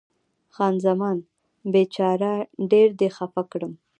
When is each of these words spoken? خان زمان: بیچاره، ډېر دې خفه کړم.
خان 0.53 0.75
زمان: 0.85 1.17
بیچاره، 1.73 2.33
ډېر 2.71 2.89
دې 2.99 3.09
خفه 3.15 3.41
کړم. 3.51 3.73